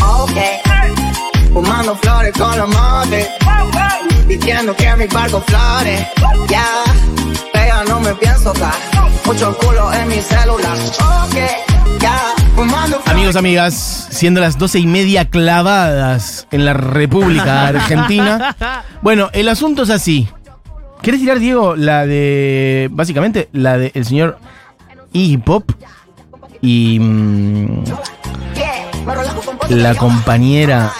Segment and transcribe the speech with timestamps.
[0.00, 0.36] Ok.
[1.52, 3.28] Fumando flores con los motes.
[4.26, 6.06] Diciendo que mi barco flores.
[6.48, 6.66] Ya.
[7.52, 8.74] Pega, no me pienso dar.
[9.24, 10.76] Mucho culo en mi celular.
[11.24, 11.36] Ok.
[12.00, 12.34] Ya.
[12.56, 13.12] Fumando flores.
[13.12, 18.56] Amigos, amigas, siendo las doce y media clavadas en la República Argentina.
[19.02, 20.28] Bueno, el asunto es así.
[21.02, 22.88] ¿Querés tirar, Diego, la de.
[22.92, 24.38] Básicamente, la del señor
[25.12, 25.72] Iggy Pop
[26.60, 27.00] y.
[29.68, 30.92] la compañera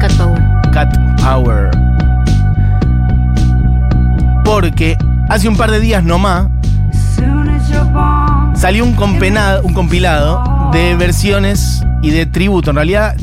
[0.00, 0.42] Cat Power.
[0.72, 1.70] Cat Power.
[4.44, 4.96] Porque
[5.28, 6.48] hace un par de días nomás
[8.54, 13.16] salió un, compena- un compilado de versiones y de tributo, en realidad,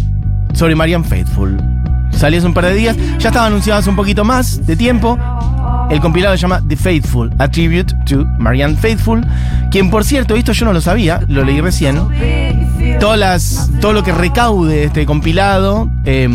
[0.53, 1.57] sobre Marianne Faithful.
[2.11, 5.17] Salió hace un par de días, ya estaba anunciado hace un poquito más de tiempo.
[5.91, 9.25] El compilado se llama The Faithful, A Tribute to Marianne Faithful,
[9.69, 11.99] quien por cierto, esto yo no lo sabía, lo leí recién,
[13.01, 16.29] todo lo que recaude este compilado, eh,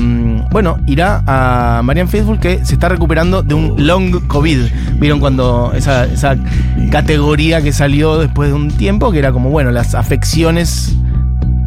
[0.50, 4.58] bueno, irá a Marianne Faithful que se está recuperando de un long COVID.
[4.98, 6.36] ¿Vieron cuando esa, esa
[6.90, 9.10] categoría que salió después de un tiempo?
[9.10, 10.95] Que era como, bueno, las afecciones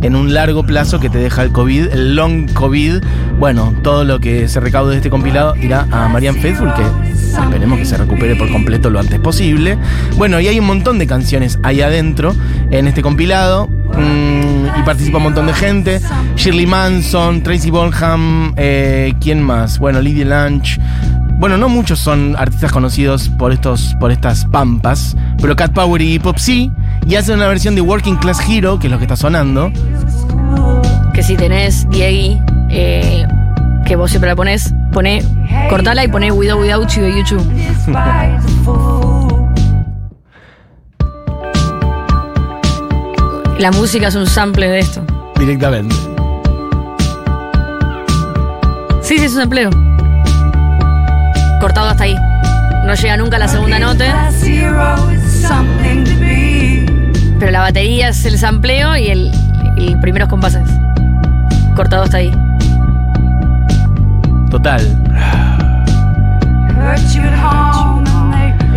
[0.02, 3.04] en un largo plazo que te deja el COVID, el long COVID.
[3.40, 6.84] Bueno, todo lo que se recaude de este compilado irá a Marianne Faithful, que
[7.14, 9.78] esperemos que se recupere por completo lo antes posible.
[10.18, 12.36] Bueno, y hay un montón de canciones ahí adentro
[12.72, 13.68] en este compilado.
[13.68, 16.00] mm, y participa un montón de gente.
[16.36, 19.80] Shirley Manson, Tracy Bonham, eh, ¿quién más?
[19.80, 20.80] Bueno, Lydia Lunch.
[21.40, 26.20] Bueno, no muchos son artistas conocidos por estos, por estas pampas, pero Cat Power y
[26.20, 26.70] Pop sí,
[27.10, 29.72] y hacen una versión de Working Class Hero, que es lo que está sonando.
[31.12, 33.26] Que si tenés Diegui, eh,
[33.88, 35.24] que vos siempre la ponés, poné,
[35.72, 37.52] cortala y poné Without Without You de YouTube.
[43.58, 45.02] La música es un sample de esto.
[45.40, 45.96] Directamente.
[49.02, 49.72] Sí, sí, es un sampleo.
[51.60, 52.16] Cortado hasta ahí.
[52.86, 54.30] No llega nunca a la segunda nota,
[57.40, 59.32] pero la batería es el sampleo y el,
[59.78, 60.68] el primeros compases.
[61.76, 62.32] Cortado hasta ahí.
[64.50, 64.82] Total.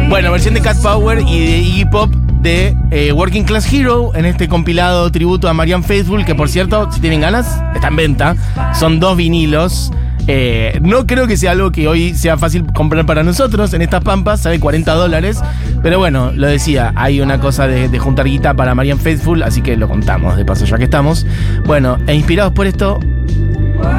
[0.08, 4.26] Bueno, versión de Cat Power y de Iggy Pop de eh, Working Class Hero en
[4.26, 8.36] este compilado tributo a Marianne Faithful, que por cierto, si tienen ganas, está en venta.
[8.74, 9.90] Son dos vinilos.
[10.28, 14.04] Eh, no creo que sea algo que hoy sea fácil comprar para nosotros en estas
[14.04, 15.40] pampas, sale 40 dólares.
[15.82, 19.62] Pero bueno, lo decía, hay una cosa de, de juntar guita para Marianne Faithful, así
[19.62, 21.26] que lo contamos de paso ya que estamos.
[21.64, 23.00] Bueno, e inspirados por esto,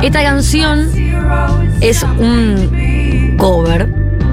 [0.01, 0.89] Esta canción
[1.81, 3.87] es un cover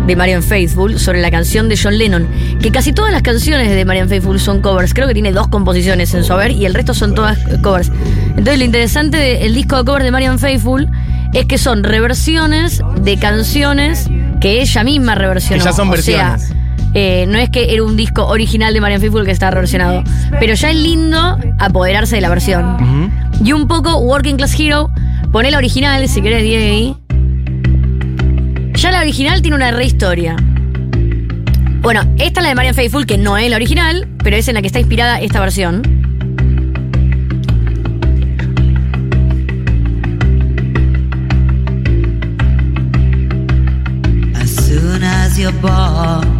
[0.06, 2.26] de Marian Faithful sobre la canción de John Lennon.
[2.60, 4.94] Que casi todas las canciones de Marian Faithful son covers.
[4.94, 7.90] Creo que tiene dos composiciones en su haber y el resto son todas covers.
[8.28, 10.88] Entonces lo interesante del disco de cover de Marian Faithful
[11.32, 14.08] es que son reversiones de canciones
[14.40, 15.62] que ella misma reversionó.
[15.62, 16.59] Que ya son O sea, versiones.
[16.94, 20.02] Eh, no es que era un disco original de Marian Faithful que está reversionado.
[20.38, 23.12] Pero ya es lindo apoderarse de la versión.
[23.44, 24.90] Y un poco Working Class Hero.
[25.32, 26.98] Poné la original, si querés, Diego.
[28.74, 30.36] Ya la original tiene una rehistoria.
[31.82, 34.54] Bueno, esta es la de Marian Faithful, que no es la original, pero es en
[34.54, 35.82] la que está inspirada esta versión.
[44.34, 46.39] As soon as you're born,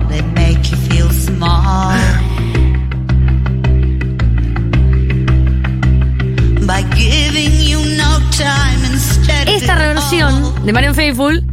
[9.81, 11.45] reversión de Marian Faithful,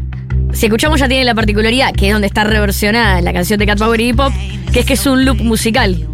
[0.53, 3.79] si escuchamos ya tiene la particularidad, que es donde está reversionada la canción de Cat
[3.79, 4.33] Power y Hip Hop,
[4.71, 6.07] que es que es un loop musical.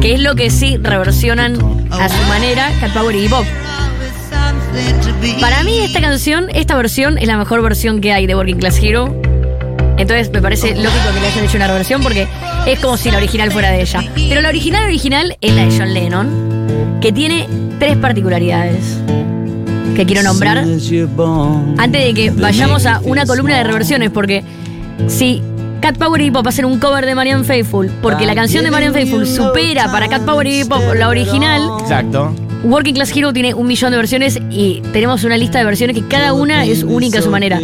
[0.00, 1.54] Que es lo que sí reversionan
[1.90, 3.44] a su manera Cat Power y Hip Hop.
[5.40, 8.78] Para mí esta canción, esta versión es la mejor versión que hay de Working Class
[8.82, 9.14] Hero.
[9.96, 12.26] Entonces me parece lógico que le hayan hecho una reversión porque
[12.66, 14.02] es como si la original fuera de ella.
[14.14, 16.53] Pero la original original es la de John Lennon,
[17.00, 18.98] que tiene tres particularidades
[19.94, 24.42] que quiero nombrar antes de que vayamos a una columna de reversiones, porque
[25.06, 25.42] si
[25.80, 28.70] Cat Power y Hip Hop hacen un cover de Marianne Faithful, porque la canción de
[28.70, 32.34] Marianne Faithful supera para Cat Power y Hip Hop la original, exacto.
[32.64, 36.08] Working Class Hero tiene un millón de versiones y tenemos una lista de versiones que
[36.08, 37.60] cada una es única a su manera.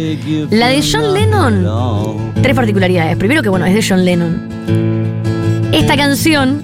[0.51, 3.17] La de John Lennon, tres particularidades.
[3.17, 5.00] Primero que bueno, es de John Lennon.
[5.91, 6.63] Esta canción,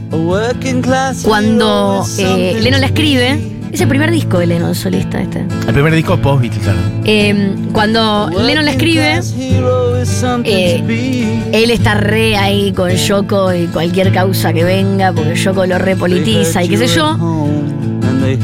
[1.25, 3.37] cuando eh, Lennon la escribe,
[3.73, 5.39] Es el primer disco de Lennon solista este.
[5.67, 6.79] El primer disco post Beatles, claro.
[7.03, 9.19] Eh, cuando Lennon la escribe,
[10.45, 15.77] eh, él está re ahí con Yoko y cualquier causa que venga, porque Yoko lo
[15.77, 17.17] repolitiza y qué sé yo.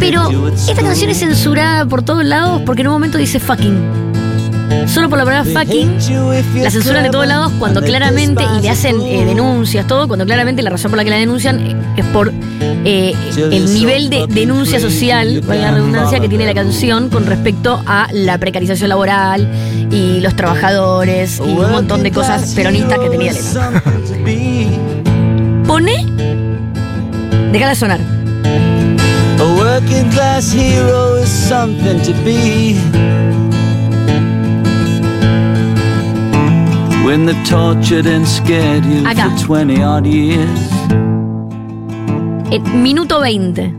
[0.02, 4.03] Pero esta canción es censurada por todos lados porque en un momento dice fucking.
[4.88, 5.98] Solo por la palabra fucking
[6.62, 10.62] la censuran de todos lados cuando claramente, y le hacen eh, denuncias, todo, cuando claramente
[10.62, 12.32] la razón por la que la denuncian es por
[12.86, 17.82] eh, el nivel de denuncia social, valga la redundancia, que tiene la canción con respecto
[17.86, 19.48] a la precarización laboral
[19.92, 23.82] y los trabajadores y un montón de cosas peronistas que tenía Lennon.
[25.66, 26.06] Pone.
[27.52, 28.00] Déjala sonar.
[29.40, 33.53] A working class hero is something to be.
[37.04, 39.30] When they've tortured and scared you Acá.
[39.38, 40.72] for 20 odd years.
[42.52, 43.74] En minuto 20.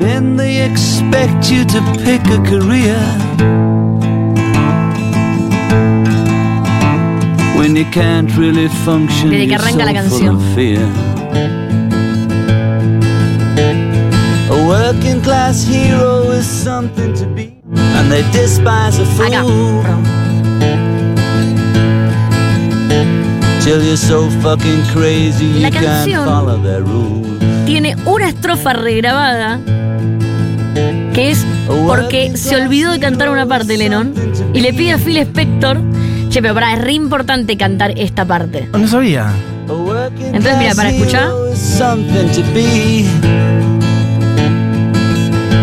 [0.00, 2.96] Then they expect you to pick a career.
[7.58, 10.36] When you can't really function, Desde que arranca la full canción.
[10.36, 10.88] of fear.
[14.50, 20.19] A working class hero is something to be, and they despise a fool Perdón.
[23.64, 27.28] Till you're so fucking crazy La you can't canción- follow their rules.
[27.66, 29.58] Tiene una estrofa regrabada
[31.14, 31.44] que es
[31.86, 34.12] porque se olvidó de cantar una parte Lennon
[34.54, 35.78] y le pide a Phil Spector,
[36.30, 38.68] che, pero pará, es re importante cantar esta parte.
[38.72, 39.30] No sabía.
[39.68, 41.22] Entonces, mira, para escuchar.
[41.24, 43.04] hero is something to be.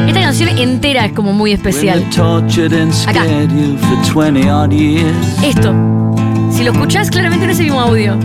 [0.08, 2.00] Esta canción entera es como muy especial.
[2.00, 3.24] they've tortured and Acá.
[3.26, 5.16] scared you for 20 odd years.
[5.44, 5.74] Esto,
[6.57, 8.18] si lo escuchás claramente en ese mismo audio,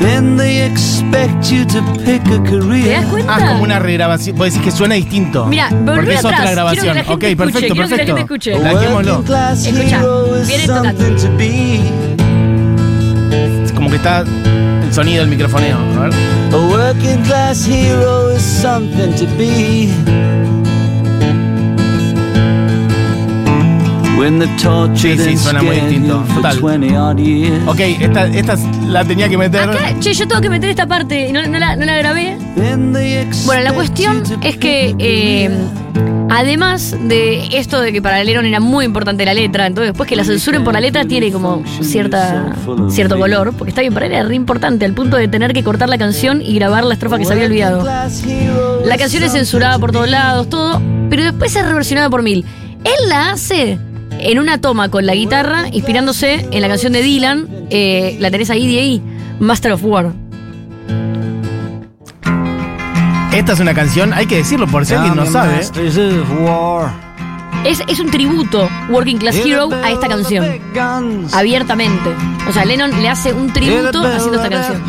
[0.00, 3.00] Then they expect you to pick a ¿te career.
[3.00, 3.34] das cuenta?
[3.36, 4.36] Ah, como una regrabación.
[4.36, 5.46] Vos decís que suena distinto.
[5.46, 6.24] Mira, Porque es atrás.
[6.24, 6.86] otra Quiero que grabación.
[6.86, 8.16] la gente ok, escuche, perfecto, quiero que la perfecto.
[8.16, 8.54] gente escuche.
[8.54, 9.10] A Blanquémoslo.
[9.12, 10.88] working class Escucha, hero is viene tocando.
[11.00, 11.80] something to be.
[13.64, 15.76] Es como que está el sonido del microfoneo.
[15.76, 16.12] A ver.
[16.52, 19.88] A working class hero is something to be.
[24.94, 26.24] Sí, sí, suena muy distinto.
[26.34, 26.60] Total.
[26.60, 27.68] 20 odd years.
[27.68, 28.56] Ok, esta, esta
[28.86, 29.60] la tenía que meter.
[29.60, 32.36] Acá, che, yo tengo que meter esta parte y no, no la, no la grabé.
[33.46, 35.48] Bueno, la cuestión es que, eh,
[36.30, 40.16] además de esto de que para Lennon era muy importante la letra, entonces después que
[40.16, 42.56] la censuren por la letra tiene como cierta,
[42.90, 45.62] cierto color, porque está bien, para él era re importante, al punto de tener que
[45.62, 47.84] cortar la canción y grabar la estrofa que se había olvidado.
[48.84, 52.44] La canción es censurada por todos lados, todo, pero después es reversionada por mil.
[52.84, 53.78] Él la hace
[54.20, 58.50] en una toma con la guitarra, inspirándose en la canción de Dylan, eh, la tenés
[58.50, 59.02] ahí de ahí,
[59.40, 60.12] Master of War.
[63.32, 65.60] Esta es una canción, hay que decirlo por si alguien no sabe.
[67.64, 70.44] Es, es un tributo, Working Class Hero, a esta canción,
[71.32, 72.14] abiertamente.
[72.48, 74.82] O sea, Lennon le hace un tributo haciendo esta canción.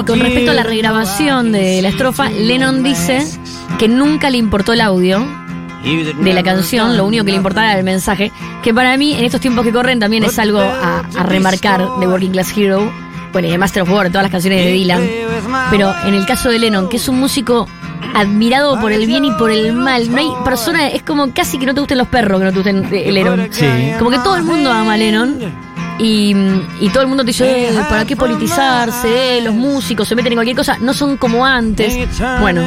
[0.00, 3.24] Y con respecto a la regrabación de la estrofa, Lennon dice
[3.78, 5.24] que nunca le importó el audio
[6.24, 9.24] de la canción, lo único que le importaba era el mensaje, que para mí en
[9.24, 12.90] estos tiempos que corren también es algo a, a remarcar de Working Class Hero,
[13.32, 15.02] bueno, y de Master of War, todas las canciones de Dylan,
[15.70, 17.68] pero en el caso de Lennon, que es un músico
[18.14, 21.66] admirado por el bien y por el mal, no hay persona, es como casi que
[21.66, 23.48] no te gusten los perros, que no te gusten eh, Lennon.
[23.50, 23.66] Sí.
[23.98, 25.67] Como que todo el mundo ama a Lennon.
[25.98, 26.32] Y,
[26.80, 29.38] y todo el mundo te dice, "Eh, ¿para qué politizarse?
[29.38, 32.08] Eh, los músicos se meten en cualquier cosa, no son como antes.
[32.40, 32.62] Bueno,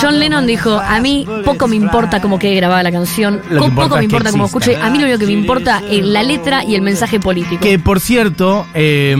[0.00, 3.96] John Lennon dijo, a mí poco me importa cómo quede grabada la canción, Lo poco
[3.98, 4.70] me importa cómo exista".
[4.70, 7.62] escuche, a mí lo único que me importa es la letra y el mensaje político.
[7.62, 9.14] Que por cierto, eh,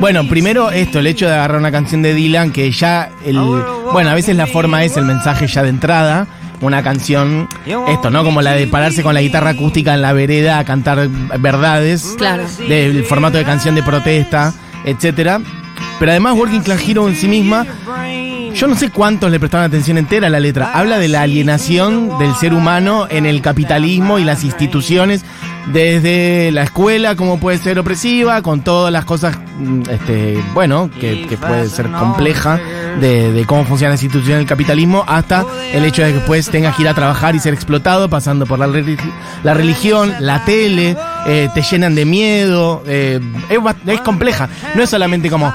[0.00, 3.38] bueno, primero esto, el hecho de agarrar una canción de Dylan, que ya el.
[3.92, 6.26] Bueno, a veces la forma es el mensaje ya de entrada.
[6.60, 7.48] Una canción,
[7.88, 8.22] esto, ¿no?
[8.22, 12.14] Como la de pararse con la guitarra acústica en la vereda a cantar verdades.
[12.18, 12.44] Claro.
[12.68, 14.52] Del formato de canción de protesta,
[14.84, 15.40] etcétera.
[15.98, 17.66] Pero además, Working Class Hero en sí misma,
[18.54, 20.72] yo no sé cuántos le prestaron atención entera a la letra.
[20.74, 25.24] Habla de la alienación del ser humano en el capitalismo y las instituciones,
[25.72, 29.38] desde la escuela, cómo puede ser opresiva, con todas las cosas,
[29.90, 32.60] este, bueno, que, que puede ser compleja
[33.00, 36.76] de, de cómo funciona la institución del capitalismo, hasta el hecho de que después tengas
[36.76, 38.66] que ir a trabajar y ser explotado, pasando por la,
[39.42, 43.20] la religión, la tele, eh, te llenan de miedo, eh,
[43.86, 44.48] es compleja.
[44.74, 45.52] No es solamente como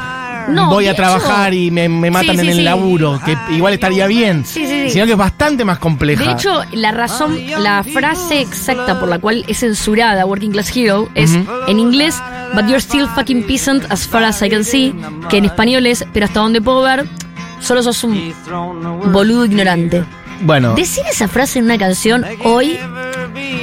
[0.50, 2.64] No, voy a trabajar hecho- y me, me matan Sí, en sí, el sí.
[2.64, 4.46] laburo, que igual estaría bien.
[4.46, 4.90] Sí, sí, sí.
[4.92, 6.24] Sino que es bastante más compleja.
[6.24, 11.10] De hecho, la razón, la frase exacta por la cual es censurada Working Class Hero
[11.16, 11.32] es
[11.68, 12.22] en inglés,
[12.54, 14.94] but you're still fucking peasant as far as I can see,
[15.30, 17.06] que en español es, pero hasta donde puedo ver,
[17.60, 18.34] solo sos un
[19.12, 20.04] boludo ignorante.
[20.42, 22.78] bueno, Decir esa frase en una canción hoy,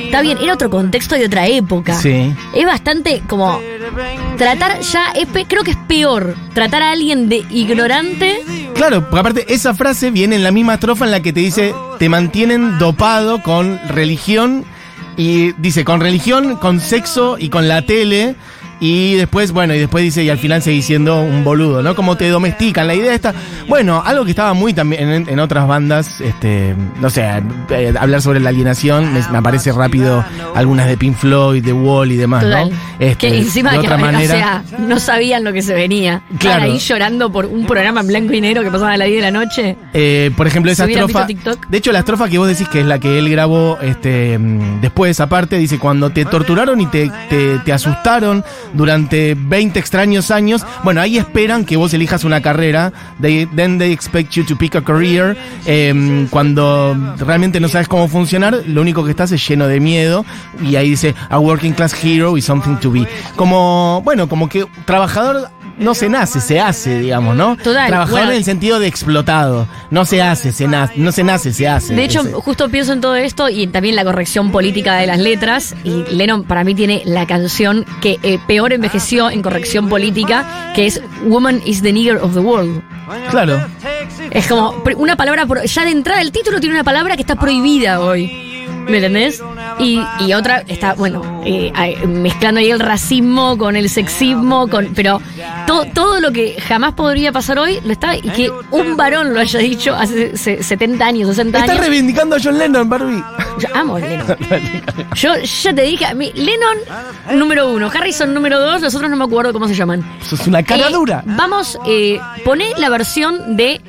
[0.04, 1.94] está bien, era otro contexto y otra época.
[1.94, 2.34] sí.
[2.54, 3.60] Es bastante como
[4.36, 8.40] tratar ya, es creo que es peor tratar a alguien de ignorante.
[8.74, 11.74] Claro, porque aparte esa frase viene en la misma estrofa en la que te dice,
[11.98, 14.64] te mantienen dopado con religión
[15.16, 18.34] y dice, con religión, con sexo y con la tele.
[18.84, 21.94] Y después, bueno, y después dice, y al final seguís siendo un boludo, ¿no?
[21.94, 22.88] Como te domestican.
[22.88, 23.32] La idea está,
[23.68, 27.24] bueno, algo que estaba muy también en, en otras bandas, este, no sé,
[27.70, 30.24] eh, hablar sobre la alienación, me, me aparece rápido
[30.56, 32.70] algunas de Pink Floyd, The Wall y demás, Total.
[32.70, 32.76] ¿no?
[32.98, 34.34] Este, que encima de que, otra manera.
[34.64, 36.22] o sea, no sabían lo que se venía.
[36.32, 36.72] Estaban Claro.
[36.72, 39.30] ahí llorando por un programa en blanco y negro que pasaba a las 10 de
[39.30, 39.76] la noche.
[39.94, 41.24] Eh, por ejemplo, esa estrofa.
[41.68, 44.80] De hecho, la estrofa que vos decís que es la que él grabó este, mm,
[44.80, 50.64] después, aparte, dice: Cuando te torturaron y te, te- te asustaron durante 20 extraños años,
[50.84, 52.92] bueno, ahí esperan que vos elijas una carrera.
[53.20, 55.36] They- then they expect you to pick a career.
[55.66, 60.24] Eh, cuando realmente no sabes cómo funcionar, lo único que estás es lleno de miedo.
[60.62, 63.06] Y ahí dice: A working class hero is something to be.
[63.36, 65.48] Como, bueno, como que trabajador.
[65.82, 67.56] No se nace, se hace, digamos, ¿no?
[67.56, 68.30] Total, Trabajador bueno.
[68.32, 69.66] en el sentido de explotado.
[69.90, 71.94] No se hace, se nace, no se nace, se hace.
[71.94, 75.74] De hecho, justo pienso en todo esto y también la corrección política de las letras.
[75.84, 80.86] Y Lennon para mí tiene la canción que eh, peor envejeció en corrección política, que
[80.86, 82.82] es Woman is the nigger of the world.
[83.30, 83.60] claro.
[84.30, 88.00] Es como una palabra, ya de entrada el título tiene una palabra que está prohibida
[88.00, 88.66] hoy.
[88.88, 89.42] ¿Me entendés?
[89.82, 91.72] Y, y otra está, bueno, eh,
[92.06, 95.20] mezclando ahí el racismo con el sexismo, con pero
[95.66, 99.40] to- todo lo que jamás podría pasar hoy lo está, y que un varón lo
[99.40, 101.86] haya dicho hace se- 70 años, 60 Está años.
[101.86, 103.22] reivindicando a John Lennon, Barbie.
[103.58, 104.36] Yo amo a Lennon.
[105.14, 106.76] Yo ya te dije, a mí, Lennon
[107.38, 110.04] número uno, Harrison número dos, los otros no me acuerdo cómo se llaman.
[110.20, 111.22] Eso es una cara Eh, dura.
[111.26, 113.80] Vamos, eh, poné la versión de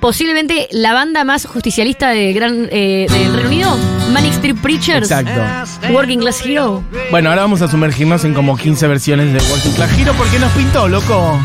[0.00, 3.78] posiblemente la banda más justicialista de gran, eh, del Reino Unido,
[4.14, 5.92] Manic Street Preachers, Exacto.
[5.92, 6.84] Working Class Hero.
[7.10, 10.52] Bueno, ahora vamos a sumergirnos en como 15 versiones de Working Class Hero porque nos
[10.52, 11.36] pintó, loco.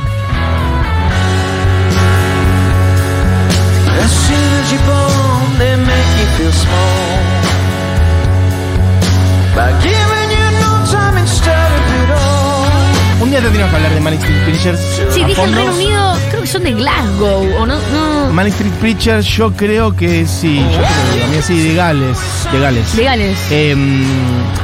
[13.60, 14.80] Tendríamos que hablar de Manic Street Preachers.
[15.14, 15.54] Sí, a dije el.
[15.54, 19.94] Reino Unido, creo que son de Glasgow, o no, no, Manic Street Preachers, yo creo
[19.96, 20.60] que sí.
[20.60, 22.18] Yo creo que sí, de Gales.
[22.52, 22.96] De Gales.
[22.96, 23.38] legales.
[23.52, 24.04] Em,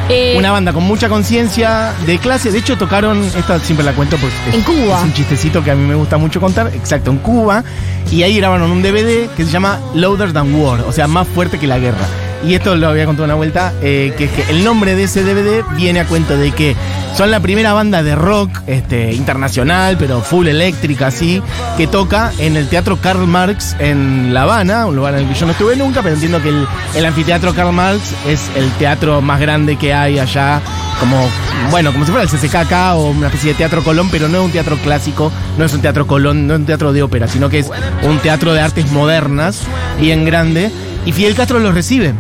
[0.08, 2.52] Eh, una banda con mucha conciencia de clase.
[2.52, 5.00] De hecho, tocaron, esta siempre la cuento porque es, En Cuba.
[5.00, 6.72] es un chistecito que a mí me gusta mucho contar.
[6.74, 7.64] Exacto, en Cuba.
[8.12, 11.58] Y ahí grabaron un DVD que se llama Louder Than War, o sea, más fuerte
[11.58, 12.06] que la guerra.
[12.46, 15.24] Y esto lo había contado una vuelta, eh, que es que el nombre de ese
[15.24, 16.76] DVD viene a cuento de que
[17.16, 21.42] son la primera banda de rock este, internacional, pero full eléctrica, así,
[21.78, 25.34] que toca en el Teatro Karl Marx en La Habana, un lugar en el que
[25.34, 29.22] yo no estuve nunca, pero entiendo que el, el anfiteatro Karl Marx es el teatro
[29.22, 30.62] más grande que hay allá,
[31.00, 31.30] como,
[31.72, 34.44] bueno, como si fuera el CCK o una especie de teatro Colón, pero no es
[34.44, 37.50] un teatro clásico, no es un teatro Colón, no es un teatro de ópera, sino
[37.50, 37.72] que es
[38.04, 39.62] un teatro de artes modernas,
[40.02, 40.70] bien grande,
[41.06, 42.14] y Fidel Castro los recibe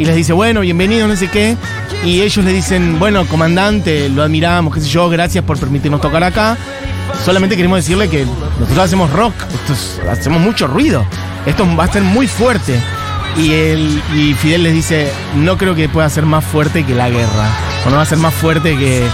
[0.00, 1.58] y les dice, bueno, bienvenido, no sé qué.
[2.02, 6.24] Y ellos le dicen, bueno, comandante, lo admiramos, qué sé yo, gracias por permitirnos tocar
[6.24, 6.56] acá.
[7.22, 8.24] Solamente queremos decirle que
[8.58, 9.34] nosotros hacemos rock,
[10.10, 11.04] hacemos mucho ruido,
[11.44, 12.80] esto va a ser muy fuerte.
[13.36, 17.10] Y, él, y Fidel les dice, no creo que pueda ser más fuerte que la
[17.10, 17.50] guerra,
[17.86, 19.06] o no va a ser más fuerte que,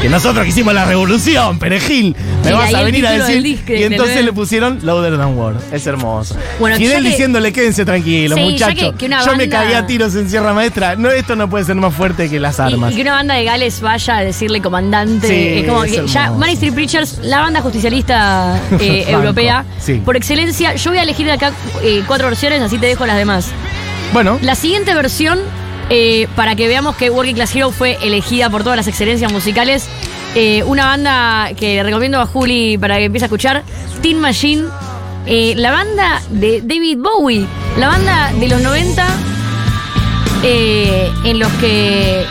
[0.00, 2.14] que nosotros que hicimos la revolución, perejil.
[2.44, 3.44] Me Y vas a venir a decir.
[3.68, 5.56] y entonces le pusieron Louder Than War.
[5.72, 6.36] Es hermoso.
[6.60, 8.94] Bueno, ya Fidel que- diciéndole, quédense tranquilos, Sí, ya muchachos.
[9.26, 10.94] Yo me cagué a tiros en Sierra Maestra.
[10.96, 12.92] No, esto no puede ser más fuerte que las Y, armas.
[12.92, 15.26] y que una banda de Gales vaya a decirle comandante.
[15.28, 16.38] Sí, es como es que ya hermoso.
[16.40, 20.00] Manic Street Preachers, la banda justicialista eh, europea, sí.
[20.04, 20.76] por excelencia.
[20.76, 21.52] Yo voy a elegir de acá
[21.82, 23.48] eh, cuatro versiones, así te dejo las demás.
[24.12, 25.38] Bueno, La siguiente versión,
[25.90, 29.88] eh, para que veamos que Working Class Hero fue elegida por todas las excelencias musicales,
[30.34, 33.62] eh, una banda que recomiendo a Juli para que empiece a escuchar,
[34.02, 34.64] Teen Machine,
[35.26, 37.46] eh, la banda de David Bowie,
[37.78, 39.06] la banda de los 90
[40.42, 42.26] eh, en los que...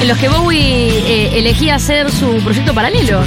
[0.00, 3.22] en los que Bowie elegía hacer su proyecto paralelo.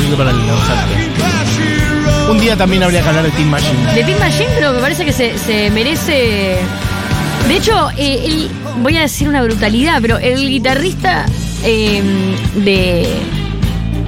[2.29, 3.93] Un día también habría que hablar de Team Machine.
[3.93, 6.57] De Team Machine, pero me parece que se, se merece.
[7.48, 8.50] De hecho, eh, el-
[8.81, 11.25] voy a decir una brutalidad, pero el guitarrista
[11.63, 12.01] eh,
[12.55, 13.07] de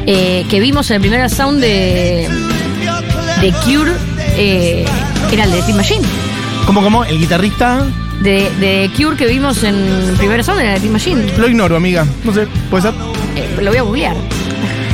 [0.06, 2.28] eh, que vimos en el primer sound de,
[3.42, 3.92] de Cure
[4.36, 4.86] eh,
[5.32, 6.06] era el de Team Machine.
[6.66, 7.04] ¿Cómo, cómo?
[7.06, 7.86] El guitarrista.
[8.22, 11.38] De, de Cure que vimos en el primer sound era el de Team Machine.
[11.38, 12.06] Lo ignoro, amiga.
[12.26, 12.94] No sé, puede ser.
[13.38, 14.16] Eh, lo voy a googlear.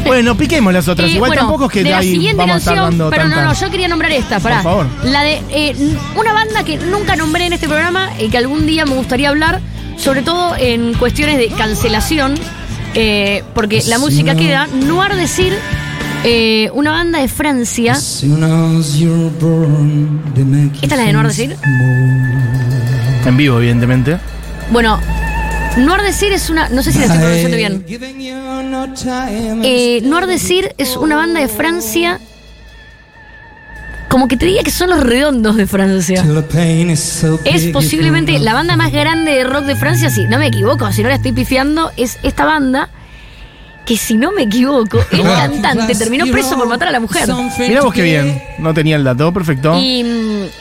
[0.10, 1.10] Bueno, piquemos las otras.
[1.10, 3.10] Eh, Igual bueno, tampoco es que de la ahí siguiente vamos a estar canción, dando
[3.10, 4.62] pero no, tanta- no, yo quería nombrar esta, pará.
[4.62, 4.88] favor.
[5.04, 5.76] La de eh,
[6.16, 9.62] una banda que nunca nombré en este programa y que algún día me gustaría hablar,
[9.98, 12.36] sobre todo en cuestiones de cancelación,
[12.94, 14.68] eh, porque la música queda.
[14.68, 15.54] Noir Decir,
[16.24, 17.94] eh, una banda de Francia.
[17.94, 18.26] Esta
[20.96, 21.56] es la de Noir Decir.
[23.26, 24.18] En vivo, evidentemente.
[24.72, 25.00] Bueno,
[25.78, 26.70] Noir es una.
[26.70, 27.86] No sé si la estoy pronunciando bien.
[29.64, 32.20] Eh, Noir Decir es una banda de Francia.
[34.10, 36.24] Como que te diría que son los redondos de Francia.
[37.44, 41.04] Es posiblemente la banda más grande de rock de Francia, si no me equivoco, si
[41.04, 42.90] no la estoy pifiando, es esta banda.
[43.86, 47.28] Que si no me equivoco, el cantante terminó preso por matar a la mujer.
[47.60, 48.42] Mirá vos qué bien.
[48.58, 49.78] No tenía el dato, perfecto.
[49.80, 50.04] Y,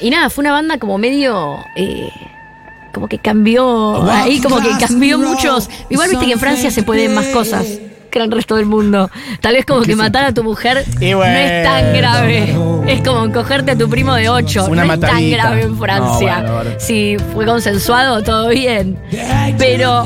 [0.00, 1.64] y nada, fue una banda como medio.
[1.76, 2.10] eh,
[2.94, 4.10] como que cambió.
[4.10, 5.68] Ahí como que cambió muchos.
[5.90, 7.66] Igual viste que en Francia se pueden más cosas
[8.10, 9.10] que en el resto del mundo.
[9.40, 12.56] Tal vez como que matar a tu mujer Y no es tan grave.
[12.86, 14.66] Es como cogerte a tu primo de 8.
[14.66, 15.36] Una no es tan matadita.
[15.36, 16.36] grave en Francia.
[16.36, 16.70] No, bueno, bueno.
[16.80, 18.96] Si fue consensuado, todo bien.
[19.58, 20.04] Pero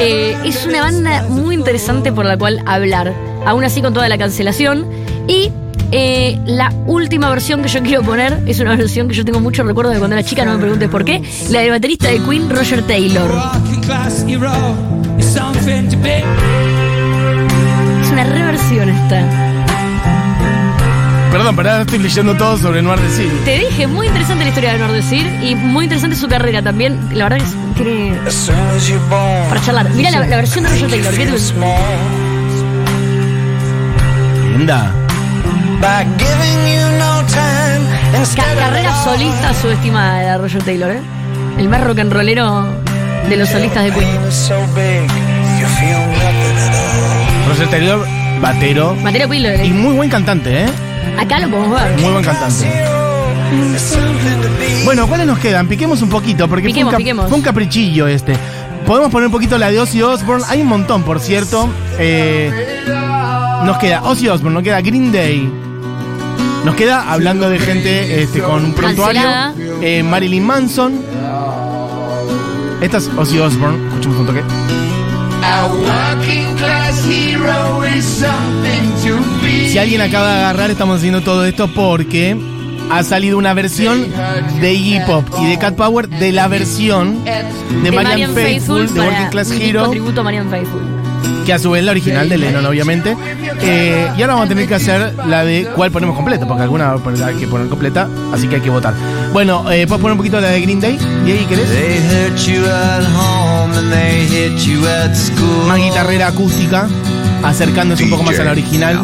[0.00, 3.12] eh, es una banda muy interesante por la cual hablar.
[3.44, 4.86] Aún así con toda la cancelación.
[5.28, 5.52] Y
[5.92, 9.62] eh, la última versión que yo quiero poner es una versión que yo tengo mucho
[9.62, 11.22] recuerdo de cuando era chica, no me preguntes por qué.
[11.50, 13.30] La del baterista de Queen, Roger Taylor.
[18.02, 19.48] Es una reversión esta.
[21.30, 23.30] Perdón, pero ahora estoy leyendo todo sobre Noir de Cine.
[23.46, 26.98] Te dije, muy interesante la historia de Nordecir y muy interesante su carrera también.
[27.14, 28.18] La verdad que es- tiene
[29.48, 29.88] para charlar.
[29.90, 31.14] Mira la, la versión de Roger Taylor.
[31.14, 31.32] ¿qué te-
[34.58, 34.92] Linda.
[38.36, 41.00] Ca- carrera solista subestimada de Roger Taylor, ¿eh?
[41.58, 42.64] El más rock and rollero
[43.28, 44.08] de los solistas de Queen.
[47.48, 48.06] Roger Taylor,
[48.40, 48.94] batero.
[49.02, 50.66] Materia Queen lo Y muy buen cantante, ¿eh?
[51.18, 51.98] Acá lo podemos ver.
[52.00, 52.84] Muy buen cantante.
[54.84, 55.66] Bueno, ¿cuáles nos quedan?
[55.66, 57.28] Piquemos un poquito, porque Piquemos, fue, un piquemos.
[57.28, 58.34] fue un caprichillo este.
[58.86, 60.44] Podemos poner un poquito la de Ozzy Osbourne.
[60.48, 61.68] Hay un montón, por cierto.
[61.98, 62.50] Eh,
[63.64, 65.52] nos queda Ozzy Osbourne, nos queda Green Day.
[66.64, 69.22] Nos queda, hablando de gente este, con un prontuario,
[69.80, 71.02] eh, Marilyn Manson.
[72.80, 73.88] Esta es Ozzy Osbourne.
[73.88, 74.42] Escuchemos un toque.
[79.68, 82.36] Si alguien acaba de agarrar, estamos haciendo todo esto porque
[82.90, 84.06] ha salido una versión
[84.60, 89.28] de Iggy Pop y de Cat Power de la versión de, Marian Faithful, de Working
[89.30, 90.91] Class Hero, tributo a Marian Faithful.
[91.44, 93.16] Que a su vez la original de Lennon, obviamente.
[93.60, 96.94] Eh, y ahora vamos a tener que hacer la de cuál ponemos completa, porque alguna
[97.24, 98.94] hay que poner completa, así que hay que votar.
[99.32, 100.98] Bueno, eh, ¿puedes poner un poquito la de Green Day?
[101.26, 101.68] ¿Y querés?
[104.86, 105.66] At school.
[105.68, 106.88] Más guitarrera acústica,
[107.42, 109.00] acercándose un poco más a la original.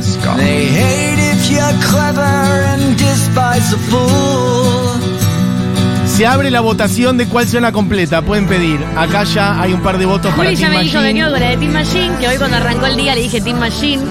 [6.18, 8.22] Se abre la votación de cuál suena completa.
[8.22, 8.80] Pueden pedir.
[8.96, 11.20] Acá ya hay un par de votos para Juli ya Team me dijo que Machine.
[11.20, 13.60] quedo con la de Team Machine, que hoy cuando arrancó el día le dije Team
[13.60, 14.02] Machine,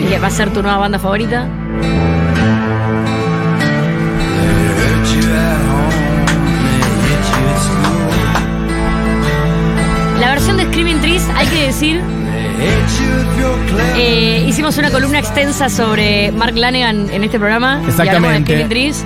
[0.00, 1.46] y que va a ser tu nueva banda favorita.
[10.18, 12.00] La versión de Screaming Trees, hay que decir,
[13.98, 17.82] eh, hicimos una columna extensa sobre Mark Lanegan en este programa.
[17.86, 18.52] Y hablamos de Exactamente.
[18.52, 19.04] Screaming Trees.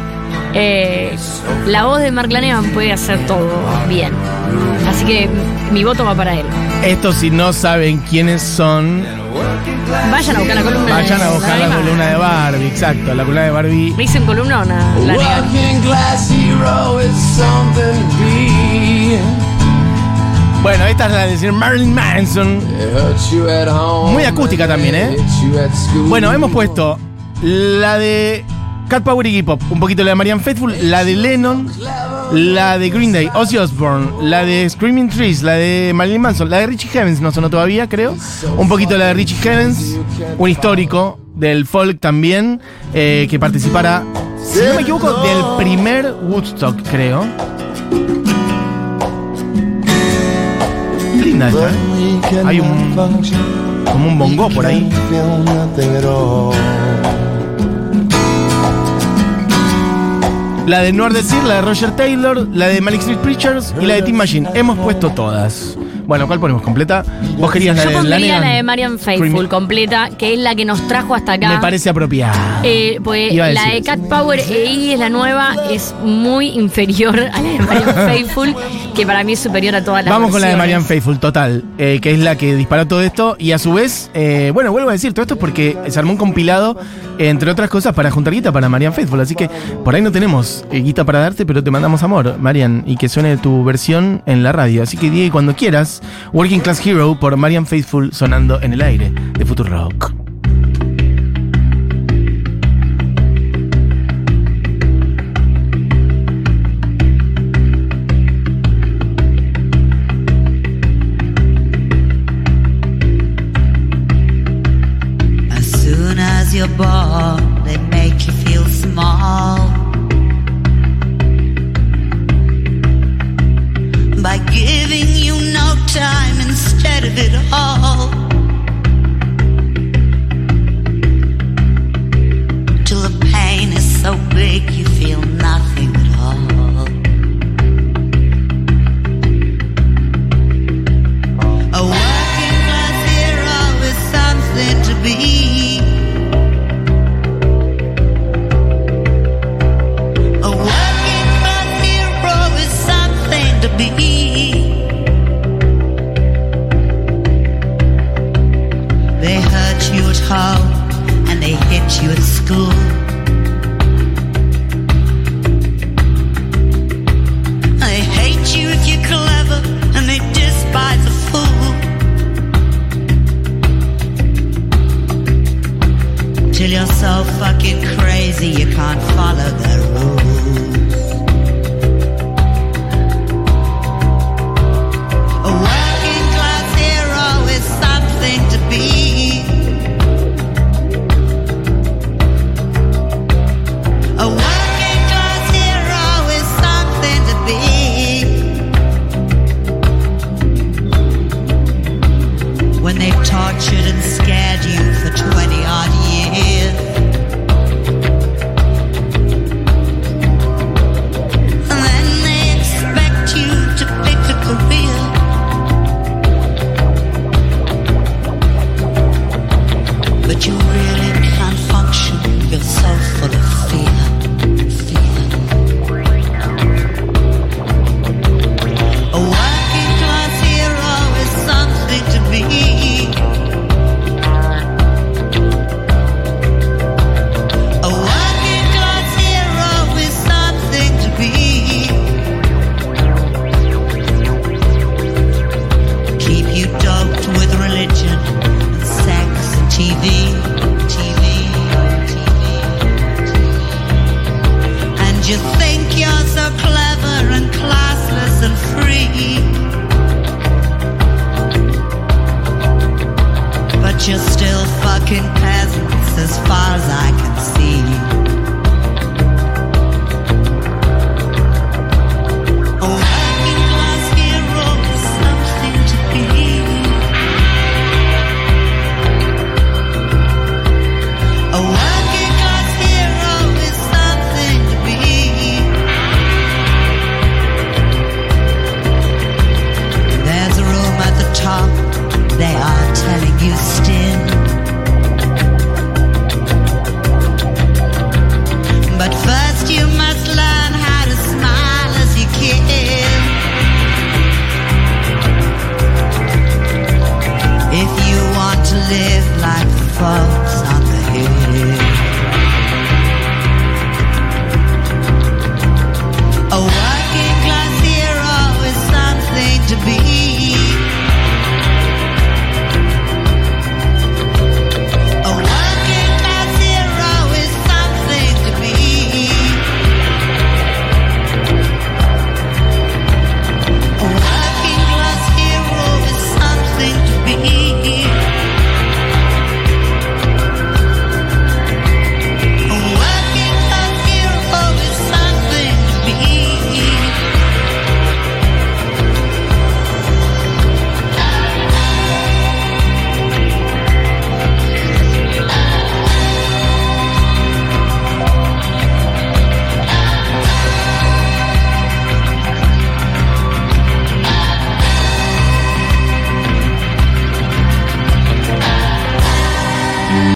[0.55, 1.17] Eh,
[1.67, 3.49] la voz de Mark Lanegan puede hacer todo
[3.89, 4.13] bien.
[4.89, 5.29] Así que
[5.73, 6.47] mi voto va para él.
[6.85, 9.05] Esto si no saben quiénes son,
[10.11, 10.95] Vayan a buscar la columna.
[10.95, 12.67] vayan a de buscar la columna de Barbie.
[12.67, 13.91] Exacto, la columna de Barbie.
[13.97, 14.95] ¿Me dicen columna o nada?
[15.01, 15.45] Lanegan.
[20.63, 22.61] Bueno, esta es la de decir Marilyn Manson.
[24.13, 25.17] Muy acústica también, ¿eh?
[26.09, 26.99] Bueno, hemos puesto
[27.43, 28.45] la de
[28.95, 31.69] Cat Power y Iggy Pop, un poquito la de Marianne Faithful, la de Lennon,
[32.31, 36.59] la de Green Day, Ozzy Osbourne, la de Screaming Trees, la de Marilyn Manson, la
[36.59, 38.17] de Richie Havens, no sonó todavía, creo.
[38.57, 39.97] Un poquito la de Richie Havens,
[40.39, 42.61] un histórico del folk también,
[42.93, 44.05] eh, que participara,
[44.45, 47.27] si no me equivoco, del primer Woodstock, creo.
[51.21, 52.43] Linda esta, ¿eh?
[52.47, 52.95] Hay un.
[53.87, 54.89] como un bongo por ahí.
[60.67, 63.95] La de Noir Decir, la de Roger Taylor, la de Malik Street Preachers y la
[63.97, 64.49] de Team Machine.
[64.55, 65.77] Hemos puesto todas.
[66.07, 66.63] Bueno, ¿cuál ponemos?
[66.63, 67.05] ¿Completa?
[67.39, 70.65] ¿Vos querías la Yo de pondría la de Marian Faithful completa, que es la que
[70.65, 71.49] nos trajo hasta acá.
[71.49, 72.39] Me parece apropiado.
[72.63, 75.95] Eh, pues Iba a la decir de Cat Power e Iggy es la nueva, es
[76.03, 78.55] muy inferior a la de Marian Faithful,
[78.95, 80.59] que para mí es superior a todas las Vamos con la de versiones.
[80.59, 83.37] Marianne Faithful, total, eh, que es la que disparó todo esto.
[83.39, 86.13] Y a su vez, eh, bueno, vuelvo a decir, todo esto es porque se armó
[86.13, 86.77] un compilado,
[87.19, 89.21] eh, entre otras cosas, para juntar guita para Marianne Faithful.
[89.21, 89.49] Así que
[89.85, 93.09] por ahí no tenemos eh, guita para darte, pero te mandamos amor, Marian, y que
[93.09, 94.83] suene tu versión en la radio.
[94.83, 95.94] Así que Diego, cuando quieras,
[96.33, 100.24] Working Class Hero por Marianne Faithful sonando en el aire de Futuro Rock.